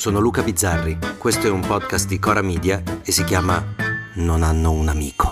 sono 0.00 0.18
Luca 0.18 0.42
Bizzarri, 0.42 0.96
questo 1.18 1.46
è 1.46 1.50
un 1.50 1.60
podcast 1.60 2.08
di 2.08 2.18
Cora 2.18 2.40
Media 2.40 2.82
e 3.04 3.12
si 3.12 3.22
chiama 3.22 3.62
Non 4.14 4.42
hanno 4.42 4.72
un 4.72 4.88
amico. 4.88 5.30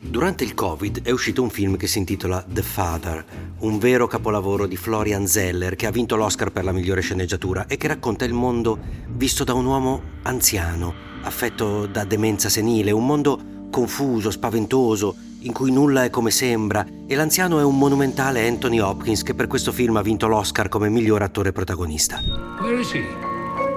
Durante 0.00 0.42
il 0.42 0.54
Covid 0.54 1.02
è 1.04 1.12
uscito 1.12 1.40
un 1.40 1.50
film 1.50 1.76
che 1.76 1.86
si 1.86 1.98
intitola 1.98 2.44
The 2.48 2.62
Father, 2.62 3.24
un 3.58 3.78
vero 3.78 4.08
capolavoro 4.08 4.66
di 4.66 4.76
Florian 4.76 5.28
Zeller 5.28 5.76
che 5.76 5.86
ha 5.86 5.92
vinto 5.92 6.16
l'Oscar 6.16 6.50
per 6.50 6.64
la 6.64 6.72
migliore 6.72 7.02
sceneggiatura 7.02 7.68
e 7.68 7.76
che 7.76 7.86
racconta 7.86 8.24
il 8.24 8.32
mondo 8.32 8.76
visto 9.06 9.44
da 9.44 9.54
un 9.54 9.66
uomo 9.66 10.02
anziano, 10.22 10.92
affetto 11.22 11.86
da 11.86 12.02
demenza 12.02 12.48
senile, 12.48 12.90
un 12.90 13.06
mondo 13.06 13.54
confuso, 13.76 14.30
spaventoso, 14.30 15.14
in 15.40 15.52
cui 15.52 15.70
nulla 15.70 16.04
è 16.04 16.08
come 16.08 16.30
sembra, 16.30 16.86
e 17.06 17.14
l'anziano 17.14 17.58
è 17.58 17.62
un 17.62 17.76
monumentale 17.76 18.48
Anthony 18.48 18.78
Hopkins 18.78 19.22
che 19.22 19.34
per 19.34 19.48
questo 19.48 19.70
film 19.70 19.96
ha 19.96 20.00
vinto 20.00 20.26
l'Oscar 20.28 20.70
come 20.70 20.88
miglior 20.88 21.20
attore 21.20 21.52
protagonista. 21.52 22.22
Where 22.58 22.80
is 22.80 22.90
he? 22.94 23.04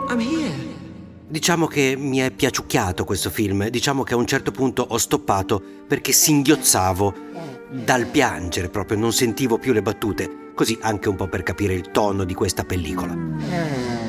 I'm 0.08 0.22
here. 0.22 0.56
Diciamo 1.28 1.68
che 1.68 1.98
mi 1.98 2.20
è 2.20 2.32
piaciucchiato 2.32 3.04
questo 3.04 3.30
film, 3.30 3.68
diciamo 3.68 4.04
che 4.04 4.14
a 4.14 4.18
un 4.18 4.26
certo 4.26 4.52
punto 4.52 4.86
ho 4.88 4.98
stoppato 4.98 5.62
perché 5.86 6.14
singhiozzavo 6.14 7.14
dal 7.70 8.06
piangere 8.06 8.70
proprio, 8.70 8.98
non 8.98 9.12
sentivo 9.12 9.58
più 9.58 9.74
le 9.74 9.82
battute, 9.82 10.52
così 10.56 10.78
anche 10.80 11.10
un 11.10 11.18
po' 11.18 11.28
per 11.28 11.44
capire 11.44 11.74
il 11.74 11.92
tono 11.92 12.24
di 12.24 12.34
questa 12.34 12.64
pellicola. 12.64 14.09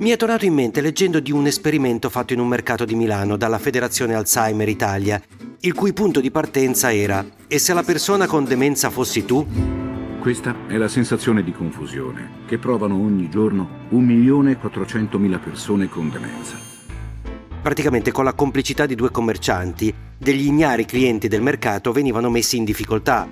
Mi 0.00 0.08
è 0.08 0.16
tornato 0.16 0.46
in 0.46 0.54
mente 0.54 0.80
leggendo 0.80 1.20
di 1.20 1.30
un 1.30 1.46
esperimento 1.46 2.08
fatto 2.08 2.32
in 2.32 2.40
un 2.40 2.48
mercato 2.48 2.86
di 2.86 2.94
Milano 2.94 3.36
dalla 3.36 3.58
Federazione 3.58 4.14
Alzheimer 4.14 4.66
Italia, 4.66 5.20
il 5.60 5.74
cui 5.74 5.92
punto 5.92 6.20
di 6.20 6.30
partenza 6.30 6.90
era 6.90 7.22
E 7.46 7.58
se 7.58 7.74
la 7.74 7.82
persona 7.82 8.26
con 8.26 8.46
demenza 8.46 8.88
fossi 8.88 9.26
tu? 9.26 9.46
Questa 10.18 10.56
è 10.68 10.78
la 10.78 10.88
sensazione 10.88 11.44
di 11.44 11.52
confusione 11.52 12.44
che 12.46 12.56
provano 12.56 12.94
ogni 12.94 13.28
giorno 13.28 13.68
1.400.000 13.90 15.38
persone 15.38 15.90
con 15.90 16.08
demenza. 16.08 16.58
Praticamente 17.60 18.10
con 18.10 18.24
la 18.24 18.32
complicità 18.32 18.86
di 18.86 18.94
due 18.94 19.10
commercianti, 19.10 19.92
degli 20.16 20.46
ignari 20.46 20.86
clienti 20.86 21.28
del 21.28 21.42
mercato 21.42 21.92
venivano 21.92 22.30
messi 22.30 22.56
in 22.56 22.64
difficoltà. 22.64 23.28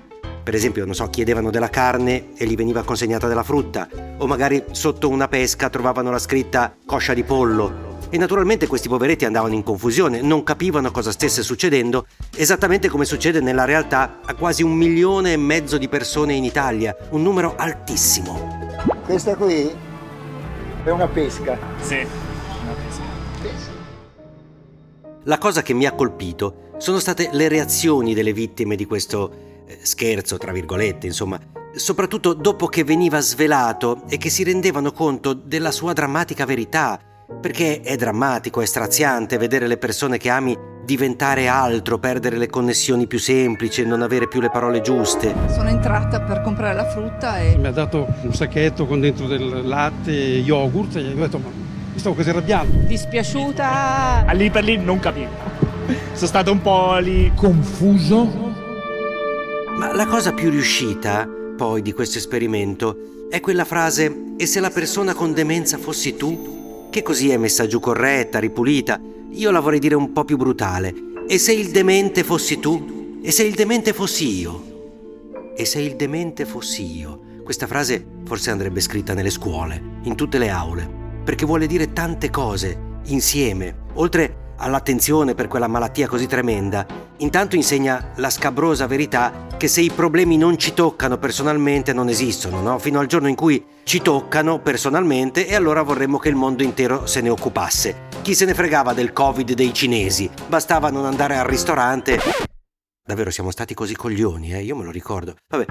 Per 0.48 0.56
esempio, 0.56 0.86
non 0.86 0.94
so, 0.94 1.10
chiedevano 1.10 1.50
della 1.50 1.68
carne 1.68 2.28
e 2.34 2.46
gli 2.46 2.56
veniva 2.56 2.82
consegnata 2.82 3.28
della 3.28 3.42
frutta, 3.42 3.86
o 4.16 4.26
magari 4.26 4.64
sotto 4.70 5.10
una 5.10 5.28
pesca 5.28 5.68
trovavano 5.68 6.10
la 6.10 6.18
scritta 6.18 6.74
coscia 6.86 7.12
di 7.12 7.22
pollo 7.22 7.98
e 8.08 8.16
naturalmente 8.16 8.66
questi 8.66 8.88
poveretti 8.88 9.26
andavano 9.26 9.52
in 9.52 9.62
confusione, 9.62 10.22
non 10.22 10.44
capivano 10.44 10.90
cosa 10.90 11.12
stesse 11.12 11.42
succedendo, 11.42 12.06
esattamente 12.34 12.88
come 12.88 13.04
succede 13.04 13.40
nella 13.40 13.66
realtà 13.66 14.20
a 14.24 14.34
quasi 14.34 14.62
un 14.62 14.72
milione 14.72 15.34
e 15.34 15.36
mezzo 15.36 15.76
di 15.76 15.86
persone 15.86 16.32
in 16.32 16.44
Italia, 16.44 16.96
un 17.10 17.20
numero 17.20 17.54
altissimo. 17.54 18.72
Questa 19.04 19.36
qui 19.36 19.70
è 20.82 20.88
una 20.88 21.08
pesca. 21.08 21.58
Sì, 21.82 21.96
una 22.62 22.74
pesca. 23.42 23.70
La 25.24 25.36
cosa 25.36 25.60
che 25.60 25.74
mi 25.74 25.84
ha 25.84 25.92
colpito 25.92 26.70
sono 26.78 27.00
state 27.00 27.28
le 27.32 27.48
reazioni 27.48 28.14
delle 28.14 28.32
vittime 28.32 28.76
di 28.76 28.86
questo 28.86 29.47
scherzo, 29.82 30.36
tra 30.36 30.52
virgolette, 30.52 31.06
insomma, 31.06 31.38
soprattutto 31.74 32.34
dopo 32.34 32.66
che 32.66 32.84
veniva 32.84 33.20
svelato 33.20 34.02
e 34.08 34.16
che 34.16 34.30
si 34.30 34.44
rendevano 34.44 34.92
conto 34.92 35.32
della 35.32 35.70
sua 35.70 35.92
drammatica 35.92 36.44
verità, 36.44 36.98
perché 37.40 37.80
è 37.80 37.96
drammatico, 37.96 38.60
è 38.60 38.66
straziante 38.66 39.38
vedere 39.38 39.66
le 39.66 39.76
persone 39.76 40.18
che 40.18 40.30
ami 40.30 40.56
diventare 40.84 41.48
altro, 41.48 41.98
perdere 41.98 42.38
le 42.38 42.48
connessioni 42.48 43.06
più 43.06 43.18
semplici, 43.18 43.84
non 43.84 44.00
avere 44.00 44.26
più 44.26 44.40
le 44.40 44.48
parole 44.48 44.80
giuste. 44.80 45.34
Sono 45.48 45.68
entrata 45.68 46.22
per 46.22 46.40
comprare 46.40 46.74
la 46.74 46.88
frutta 46.88 47.38
e 47.38 47.58
Mi 47.58 47.66
ha 47.66 47.72
dato 47.72 48.06
un 48.22 48.32
sacchetto 48.32 48.86
con 48.86 49.00
dentro 49.00 49.26
del 49.26 49.66
latte, 49.68 50.10
yogurt 50.10 50.96
e 50.96 51.02
gli 51.02 51.12
ho 51.12 51.22
detto 51.22 51.38
ma 51.38 51.50
mi 51.92 51.98
stavo 51.98 52.14
quasi 52.14 52.30
arrabbiando. 52.30 52.86
dispiaciuta. 52.86 54.24
Lì 54.32 54.50
per 54.50 54.64
lì 54.64 54.78
non 54.78 54.98
capivo. 54.98 55.28
Sono 56.12 56.26
stato 56.26 56.52
un 56.52 56.62
po' 56.62 56.96
lì 56.96 57.32
Confuso? 57.34 58.47
Ma 59.78 59.94
la 59.94 60.06
cosa 60.08 60.32
più 60.32 60.50
riuscita, 60.50 61.28
poi, 61.56 61.82
di 61.82 61.92
questo 61.92 62.18
esperimento 62.18 63.28
è 63.30 63.38
quella 63.38 63.64
frase 63.64 64.34
E 64.36 64.44
se 64.44 64.58
la 64.58 64.70
persona 64.70 65.14
con 65.14 65.32
demenza 65.32 65.78
fossi 65.78 66.16
tu? 66.16 66.88
Che 66.90 67.02
così 67.02 67.30
è 67.30 67.36
messa 67.36 67.68
giù 67.68 67.78
corretta, 67.78 68.40
ripulita. 68.40 69.00
Io 69.30 69.52
la 69.52 69.60
vorrei 69.60 69.78
dire 69.78 69.94
un 69.94 70.12
po' 70.12 70.24
più 70.24 70.36
brutale. 70.36 70.92
E 71.28 71.38
se 71.38 71.52
il 71.52 71.70
demente 71.70 72.24
fossi 72.24 72.58
tu? 72.58 73.20
E 73.22 73.30
se 73.30 73.44
il 73.44 73.54
demente 73.54 73.92
fossi 73.92 74.40
io? 74.40 75.52
E 75.56 75.64
se 75.64 75.80
il 75.80 75.94
demente 75.94 76.44
fossi 76.44 76.98
io? 76.98 77.20
Questa 77.44 77.68
frase 77.68 78.04
forse 78.24 78.50
andrebbe 78.50 78.80
scritta 78.80 79.14
nelle 79.14 79.30
scuole, 79.30 79.80
in 80.02 80.16
tutte 80.16 80.38
le 80.38 80.48
aule, 80.48 80.90
perché 81.22 81.46
vuole 81.46 81.68
dire 81.68 81.92
tante 81.92 82.30
cose, 82.30 82.76
insieme, 83.04 83.76
oltre 83.94 84.47
all'attenzione 84.58 85.34
per 85.34 85.48
quella 85.48 85.66
malattia 85.66 86.06
così 86.06 86.26
tremenda, 86.26 86.86
intanto 87.18 87.56
insegna 87.56 88.12
la 88.16 88.30
scabrosa 88.30 88.86
verità 88.86 89.46
che 89.56 89.68
se 89.68 89.80
i 89.80 89.90
problemi 89.90 90.36
non 90.36 90.56
ci 90.58 90.74
toccano 90.74 91.18
personalmente 91.18 91.92
non 91.92 92.08
esistono, 92.08 92.60
no? 92.60 92.78
Fino 92.78 93.00
al 93.00 93.06
giorno 93.06 93.28
in 93.28 93.34
cui 93.34 93.64
ci 93.82 94.00
toccano 94.02 94.60
personalmente 94.60 95.46
e 95.46 95.54
allora 95.54 95.82
vorremmo 95.82 96.18
che 96.18 96.28
il 96.28 96.36
mondo 96.36 96.62
intero 96.62 97.06
se 97.06 97.20
ne 97.20 97.30
occupasse. 97.30 98.06
Chi 98.22 98.34
se 98.34 98.44
ne 98.44 98.54
fregava 98.54 98.92
del 98.92 99.12
Covid 99.12 99.52
dei 99.52 99.72
cinesi? 99.72 100.30
Bastava 100.46 100.90
non 100.90 101.06
andare 101.06 101.36
al 101.36 101.46
ristorante 101.46 102.20
Davvero 103.08 103.30
siamo 103.30 103.50
stati 103.50 103.72
così 103.72 103.96
coglioni, 103.96 104.52
eh? 104.52 104.60
Io 104.60 104.76
me 104.76 104.84
lo 104.84 104.90
ricordo. 104.90 105.36
Vabbè, 105.48 105.64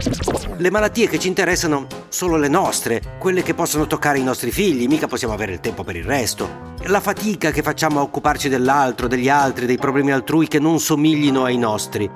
le 0.58 0.72
malattie 0.72 1.08
che 1.08 1.20
ci 1.20 1.28
interessano 1.28 1.86
sono 2.10 2.36
le 2.36 2.48
nostre, 2.48 3.00
quelle 3.20 3.44
che 3.44 3.54
possono 3.54 3.86
toccare 3.86 4.18
i 4.18 4.24
nostri 4.24 4.50
figli, 4.50 4.88
mica 4.88 5.06
possiamo 5.06 5.36
avere 5.36 5.54
il 5.54 5.60
tempo 5.60 5.84
per 5.84 5.96
il 5.96 6.04
resto. 6.04 6.74
La 6.86 7.00
fatica 7.00 7.52
che 7.52 7.62
facciamo 7.62 8.00
a 8.00 8.02
occuparci 8.02 8.50
dell'altro, 8.50 9.06
degli 9.06 9.30
altri, 9.30 9.68
dei 9.68 9.78
problemi 9.78 10.12
altrui 10.12 10.48
che 10.48 10.58
non 10.58 10.80
somiglino 10.80 11.44
ai 11.44 11.60
nostri. 11.60 12.10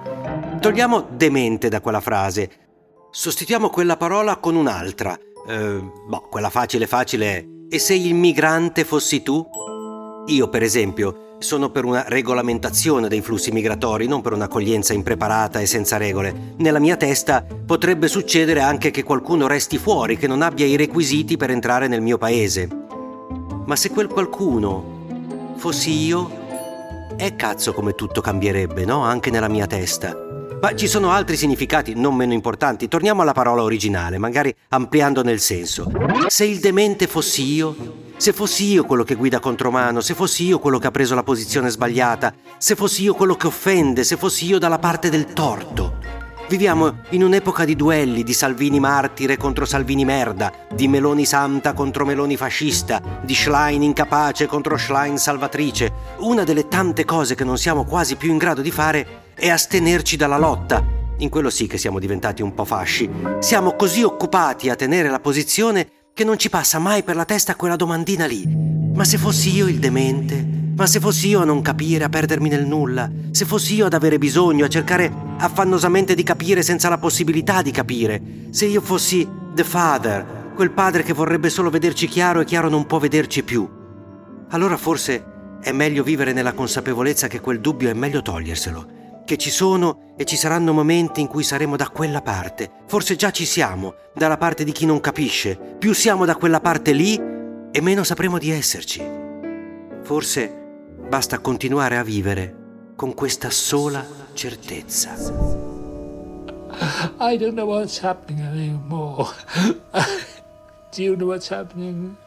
Togliamo 0.60 1.10
demente 1.12 1.70
da 1.70 1.82
quella 1.82 2.02
frase. 2.02 2.50
Sostituiamo 3.12 3.70
quella 3.70 3.98
parola 3.98 4.38
con 4.38 4.56
un'altra. 4.56 5.16
Eh, 5.48 5.92
boh, 6.08 6.28
quella 6.32 6.50
facile 6.50 6.88
facile 6.88 7.38
è. 7.38 7.46
E 7.70 7.78
se 7.78 7.94
il 7.94 8.16
migrante 8.16 8.84
fossi 8.86 9.22
tu? 9.22 9.48
Io, 10.26 10.50
per 10.50 10.64
esempio, 10.64 11.31
sono 11.42 11.72
per 11.72 11.86
una 11.86 12.06
regolamentazione 12.08 13.08
dei 13.08 13.22
flussi 13.22 13.52
migratori, 13.52 14.08
non 14.08 14.22
per 14.22 14.34
un'accoglienza 14.34 14.94
impreparata 14.94 15.60
e 15.60 15.66
senza 15.66 15.98
regole. 15.98 16.54
Nella 16.58 16.80
mia 16.80 16.96
testa 16.96 17.44
potrebbe 17.44 18.08
succedere 18.08 18.62
anche 18.62 18.92
che 18.92 19.04
qualcuno 19.04 19.48
resti 19.48 19.78
fuori, 19.78 20.18
che 20.18 20.28
non 20.28 20.44
abbia 20.44 20.66
i 20.66 20.76
requisiti 20.76 21.38
per 21.38 21.50
entrare 21.50 21.88
nel 21.88 22.02
mio 22.02 22.18
paese. 22.18 22.70
Ma 23.66 23.76
se 23.76 23.90
quel 23.90 24.08
qualcuno 24.08 25.54
fossi 25.56 25.92
io, 26.06 26.40
è 27.18 27.36
cazzo 27.36 27.74
come 27.74 27.94
tutto 27.94 28.22
cambierebbe, 28.22 28.86
no? 28.86 29.02
Anche 29.04 29.32
nella 29.32 29.50
mia 29.50 29.66
testa. 29.66 30.16
Ma 30.62 30.76
ci 30.76 30.88
sono 30.88 31.10
altri 31.10 31.38
significati 31.38 31.96
non 31.96 32.16
meno 32.16 32.34
importanti. 32.34 32.88
Torniamo 32.88 33.24
alla 33.24 33.34
parola 33.34 33.64
originale, 33.64 34.20
magari 34.20 34.54
ampliandone 34.70 35.32
il 35.32 35.40
senso. 35.40 35.92
Se 36.28 36.46
il 36.46 36.60
demente 36.60 37.08
fossi 37.08 37.52
io, 37.52 37.76
se 38.22 38.34
fossi 38.34 38.72
io 38.72 38.86
quello 38.86 39.04
che 39.04 39.16
guida 39.16 39.40
contromano, 39.40 40.00
se 40.00 40.14
fossi 40.14 40.46
io 40.46 40.60
quello 40.60 40.78
che 40.78 40.86
ha 40.86 40.92
preso 40.92 41.16
la 41.16 41.24
posizione 41.24 41.72
sbagliata, 41.72 42.32
se 42.60 42.76
fossi 42.76 43.02
io 43.02 43.16
quello 43.16 43.34
che 43.34 43.48
offende, 43.48 44.04
se 44.04 44.16
fossi 44.16 44.46
io 44.46 44.60
dalla 44.60 44.78
parte 44.78 45.10
del 45.10 45.34
torto. 45.34 45.98
Viviamo 46.48 46.98
in 47.10 47.24
un'epoca 47.24 47.66
di 47.66 47.76
duelli, 47.76 48.22
di 48.22 48.34
Salvini 48.34 48.80
martire 48.80 49.38
contro 49.38 49.66
Salvini 49.66 50.06
merda, 50.06 50.54
di 50.72 50.88
Meloni 50.88 51.26
santa 51.26 51.74
contro 51.74 52.06
Meloni 52.06 52.38
fascista, 52.38 53.02
di 53.24 53.34
Schlein 53.34 53.82
incapace 53.82 54.46
contro 54.46 54.78
Schlein 54.78 55.18
salvatrice. 55.18 55.92
Una 56.20 56.44
delle 56.44 56.68
tante 56.68 57.06
cose 57.06 57.34
che 57.34 57.44
non 57.44 57.58
siamo 57.58 57.86
quasi 57.86 58.18
più 58.18 58.30
in 58.30 58.38
grado 58.38 58.62
di 58.62 58.70
fare 58.70 59.32
è 59.34 59.50
astenerci 59.50 60.16
dalla 60.16 60.38
lotta. 60.38 60.86
In 61.18 61.30
quello 61.30 61.50
sì 61.50 61.66
che 61.66 61.80
siamo 61.80 61.98
diventati 61.98 62.44
un 62.44 62.54
po' 62.54 62.66
fasci. 62.66 63.10
Siamo 63.40 63.76
così 63.76 64.04
occupati 64.04 64.70
a 64.70 64.76
tenere 64.76 65.10
la 65.10 65.20
posizione 65.20 66.01
che 66.14 66.24
non 66.24 66.38
ci 66.38 66.50
passa 66.50 66.78
mai 66.78 67.04
per 67.04 67.16
la 67.16 67.26
testa 67.26 67.56
quella 67.56 67.76
domandina 67.76 68.26
lì. 68.26 68.44
Ma 68.94 69.04
se 69.04 69.18
fossi 69.18 69.54
io 69.54 69.68
il 69.68 69.80
demente? 69.80 70.46
Ma 70.76 70.86
se 70.86 71.00
fossi 71.00 71.30
io 71.30 71.42
a 71.42 71.46
non 71.46 71.62
capire, 71.62 72.04
a 72.04 72.10
perdermi 72.10 72.50
nel 72.50 72.66
nulla? 72.66 73.10
Se 73.32 73.46
fossi 73.46 73.76
io 73.76 73.86
ad 73.86 73.94
avere 73.94 74.18
bisogno, 74.18 74.66
a 74.66 74.70
cercare 74.70 75.12
affannosamente 75.38 76.16
di 76.16 76.24
capire 76.24 76.64
senza 76.64 76.90
la 76.90 76.98
possibilità 76.98 77.62
di 77.62 77.72
capire? 77.72 78.22
Se 78.50 78.66
io 78.66 78.82
fossi 78.82 79.28
The 79.54 79.64
Father, 79.64 80.52
quel 80.56 80.72
padre 80.72 81.04
che 81.04 81.14
vorrebbe 81.14 81.50
solo 81.50 81.70
vederci 81.70 82.08
chiaro 82.08 82.42
e 82.42 82.46
chiaro 82.46 82.70
non 82.70 82.86
può 82.86 83.00
vederci 83.00 83.44
più? 83.44 83.68
Allora 84.50 84.78
forse 84.78 85.60
è 85.62 85.72
meglio 85.72 86.04
vivere 86.04 86.34
nella 86.34 86.54
consapevolezza 86.54 87.28
che 87.28 87.40
quel 87.40 87.62
dubbio 87.62 87.90
è 87.90 87.94
meglio 87.94 88.22
toglierselo 88.22 89.00
che 89.32 89.38
ci 89.38 89.50
sono 89.50 90.14
e 90.18 90.26
ci 90.26 90.36
saranno 90.36 90.74
momenti 90.74 91.22
in 91.22 91.28
cui 91.28 91.44
saremo 91.44 91.78
da 91.78 91.88
quella 91.88 92.22
parte. 92.22 92.70
Forse 92.86 93.16
già 93.16 93.32
ci 93.32 93.46
siamo, 93.46 93.94
dalla 94.14 94.36
parte 94.36 94.66
di 94.66 94.74
chi 94.74 94.86
non 94.86 95.00
capisce. 95.00 95.56
Più 95.56 95.94
siamo 95.94 96.26
da 96.26 96.36
quella 96.36 96.60
parte 96.60 96.92
lì 96.92 97.16
e 97.72 97.82
meno 97.82 98.04
sapremo 98.04 98.38
di 98.38 98.52
esserci. 98.52 99.02
Forse 100.02 100.50
basta 101.08 101.40
continuare 101.40 101.96
a 101.96 102.04
vivere 102.04 102.56
con 102.98 103.14
questa 103.14 103.50
sola 103.50 104.06
certezza. 104.34 105.16
I 107.18 107.38
don't 107.38 107.54
know 107.54 107.68
what's 107.68 108.02
happening 108.04 108.46
anymore. 108.46 109.30
Do 110.94 111.02
you 111.02 111.16
know 111.16 111.30
what's 111.30 111.48
happening? 111.50 112.18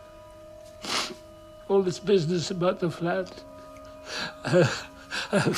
All 1.67 1.83
this 1.83 1.99
business 1.99 2.51
about 2.51 2.79
the 2.79 2.89
flat. 2.89 3.29
Uh, 5.31 5.55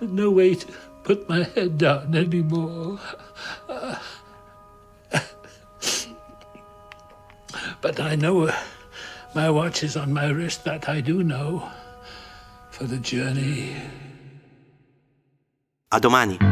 no 0.00 0.30
way 0.30 0.54
to 0.54 0.66
put 1.02 1.28
my 1.28 1.44
head 1.44 1.78
down 1.78 2.14
anymore. 2.14 2.98
But 7.80 7.98
I 7.98 8.14
know 8.14 8.46
uh, 8.46 8.56
my 9.34 9.50
watch 9.50 9.82
is 9.82 9.96
on 9.96 10.12
my 10.12 10.28
wrist, 10.28 10.64
that 10.64 10.88
I 10.88 11.00
do 11.00 11.24
know, 11.24 11.68
for 12.70 12.84
the 12.84 12.98
journey. 12.98 13.74
A 15.90 15.98
domani. 15.98 16.51